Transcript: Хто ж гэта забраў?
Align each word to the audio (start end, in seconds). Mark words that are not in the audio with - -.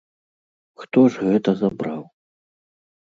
Хто 0.83 0.99
ж 1.15 1.27
гэта 1.27 1.49
забраў? 1.63 2.01